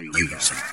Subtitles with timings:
[0.00, 0.67] Music.